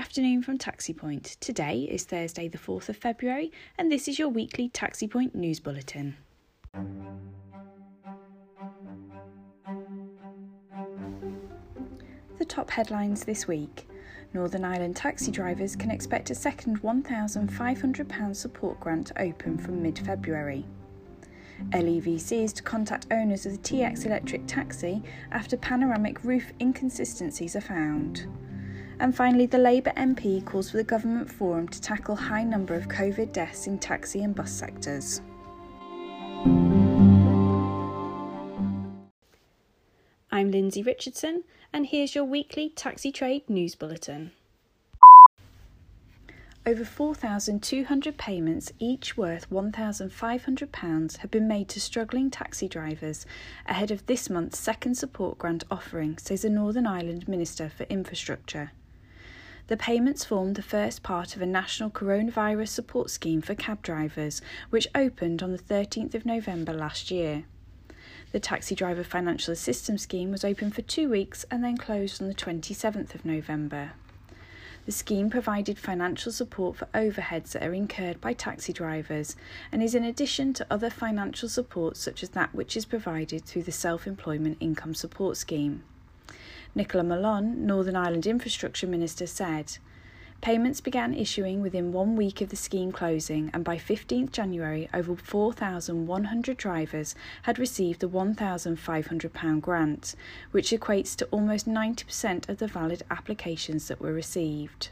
[0.00, 1.36] afternoon from Taxi Point.
[1.40, 5.60] Today is Thursday, the 4th of February, and this is your weekly Taxi Point news
[5.60, 6.16] bulletin.
[12.38, 13.86] The top headlines this week
[14.32, 19.98] Northern Ireland taxi drivers can expect a second £1,500 support grant to open from mid
[19.98, 20.64] February.
[21.72, 27.60] LEVC is to contact owners of the TX electric taxi after panoramic roof inconsistencies are
[27.60, 28.26] found.
[29.00, 32.86] And finally, the Labour MP calls for the government forum to tackle high number of
[32.86, 35.22] COVID deaths in taxi and bus sectors.
[40.30, 44.32] I'm Lindsay Richardson, and here's your weekly Taxi Trade News Bulletin.
[46.66, 53.24] Over 4,200 payments, each worth £1,500, have been made to struggling taxi drivers
[53.66, 58.72] ahead of this month's second support grant offering, says the Northern Ireland Minister for Infrastructure.
[59.70, 64.42] The payments formed the first part of a national coronavirus support scheme for cab drivers,
[64.70, 67.44] which opened on the 13th of November last year.
[68.32, 72.26] The Taxi Driver Financial Assistance Scheme was open for two weeks and then closed on
[72.26, 73.92] the 27th of November.
[74.86, 79.36] The scheme provided financial support for overheads that are incurred by taxi drivers
[79.70, 83.62] and is in addition to other financial support such as that which is provided through
[83.62, 85.84] the Self Employment Income Support Scheme.
[86.76, 89.78] Nichola Mallon, Northern Ireland Infrastructure Minister, said
[90.40, 95.16] payments began issuing within one week of the scheme closing, and by 15th January, over
[95.16, 100.14] 4,100 drivers had received the £1,500 grant,
[100.52, 104.90] which equates to almost 90% of the valid applications that were received.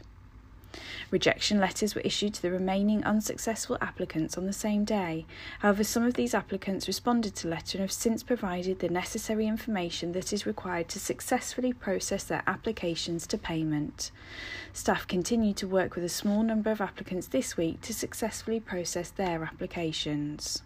[1.11, 5.25] Rejection letters were issued to the remaining unsuccessful applicants on the same day.
[5.59, 9.47] However, some of these applicants responded to the letter and have since provided the necessary
[9.47, 14.11] information that is required to successfully process their applications to payment.
[14.73, 19.09] Staff continue to work with a small number of applicants this week to successfully process
[19.09, 20.63] their applications.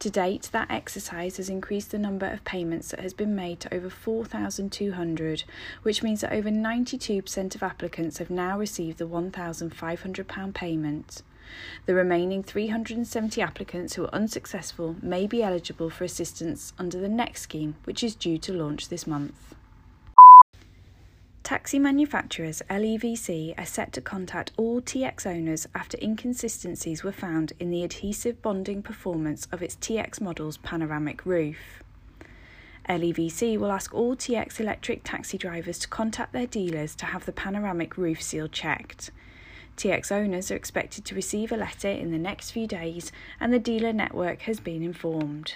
[0.00, 3.74] To date, that exercise has increased the number of payments that has been made to
[3.74, 5.44] over 4,200,
[5.82, 11.22] which means that over 92% of applicants have now received the £1,500 payment.
[11.86, 17.42] The remaining 370 applicants who are unsuccessful may be eligible for assistance under the next
[17.42, 19.54] scheme, which is due to launch this month.
[21.48, 27.70] Taxi manufacturers LEVC are set to contact all TX owners after inconsistencies were found in
[27.70, 31.82] the adhesive bonding performance of its TX model's panoramic roof.
[32.86, 37.32] LEVC will ask all TX electric taxi drivers to contact their dealers to have the
[37.32, 39.10] panoramic roof seal checked.
[39.78, 43.10] TX owners are expected to receive a letter in the next few days,
[43.40, 45.54] and the dealer network has been informed.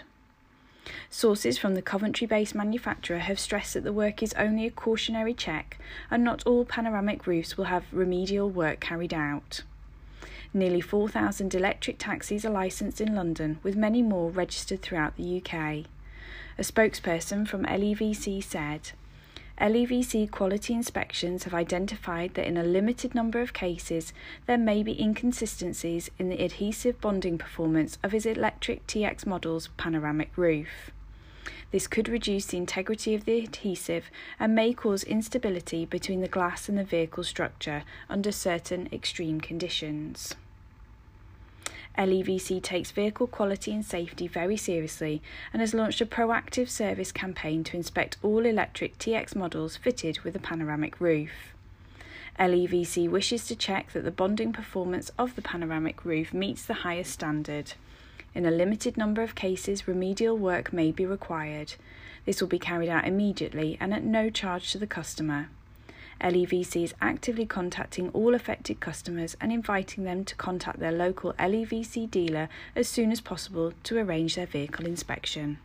[1.10, 5.34] Sources from the Coventry based manufacturer have stressed that the work is only a cautionary
[5.34, 5.78] check
[6.10, 9.62] and not all panoramic roofs will have remedial work carried out.
[10.54, 15.86] Nearly 4,000 electric taxis are licensed in London, with many more registered throughout the UK.
[16.58, 18.92] A spokesperson from LEVC said,
[19.62, 24.12] LEVC quality inspections have identified that in a limited number of cases
[24.46, 30.36] there may be inconsistencies in the adhesive bonding performance of his electric TX model's panoramic
[30.36, 30.90] roof.
[31.70, 36.68] This could reduce the integrity of the adhesive and may cause instability between the glass
[36.68, 40.34] and the vehicle structure under certain extreme conditions.
[41.98, 45.20] LEVC takes vehicle quality and safety very seriously
[45.52, 50.34] and has launched a proactive service campaign to inspect all electric TX models fitted with
[50.34, 51.52] a panoramic roof.
[52.38, 57.12] LEVC wishes to check that the bonding performance of the panoramic roof meets the highest
[57.12, 57.74] standard.
[58.34, 61.74] In a limited number of cases, remedial work may be required.
[62.24, 65.50] This will be carried out immediately and at no charge to the customer.
[66.20, 72.10] LEVC is actively contacting all affected customers and inviting them to contact their local LEVC
[72.10, 75.58] dealer as soon as possible to arrange their vehicle inspection.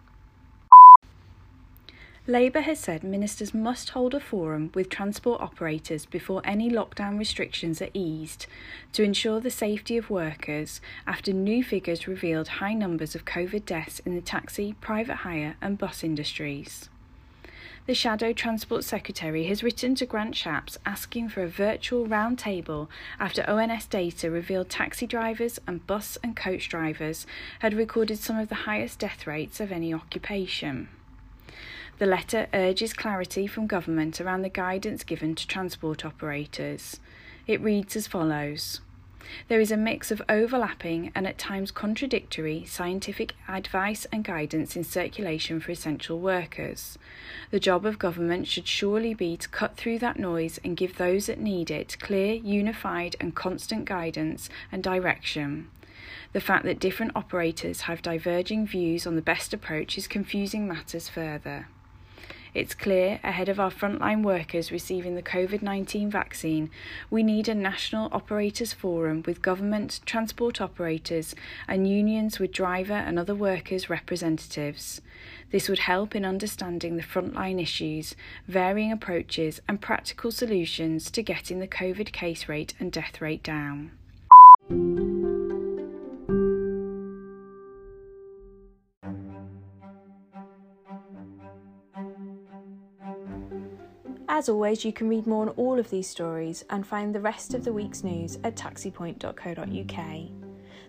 [2.30, 7.82] Labour has said ministers must hold a forum with transport operators before any lockdown restrictions
[7.82, 8.48] are eased
[8.92, 14.00] to ensure the safety of workers after new figures revealed high numbers of COVID deaths
[14.00, 16.90] in the taxi, private hire, and bus industries.
[17.86, 22.90] The Shadow Transport Secretary has written to Grant Shapps asking for a virtual roundtable
[23.20, 27.26] after ONS data revealed taxi drivers and bus and coach drivers
[27.60, 30.90] had recorded some of the highest death rates of any occupation.
[31.98, 37.00] The letter urges clarity from government around the guidance given to transport operators.
[37.48, 38.82] It reads as follows
[39.48, 44.84] There is a mix of overlapping and at times contradictory scientific advice and guidance in
[44.84, 46.98] circulation for essential workers.
[47.52, 51.26] The job of government should surely be to cut through that noise and give those
[51.28, 55.70] that need it clear, unified, and constant guidance and direction.
[56.34, 61.10] The fact that different operators have diverging views on the best approach is confusing matters
[61.10, 61.68] further.
[62.54, 66.70] It's clear, ahead of our frontline workers receiving the COVID 19 vaccine,
[67.10, 71.36] we need a national operators forum with government, transport operators,
[71.68, 75.02] and unions with driver and other workers' representatives.
[75.52, 78.16] This would help in understanding the frontline issues,
[78.48, 83.92] varying approaches, and practical solutions to getting the COVID case rate and death rate down.
[94.30, 97.54] As always, you can read more on all of these stories and find the rest
[97.54, 100.30] of the week's news at taxipoint.co.uk.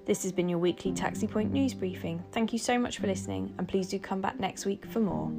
[0.06, 2.25] This has been your weekly Taxi Point news briefing.
[2.32, 5.31] Thank you so much for listening, and please do come back next week for more.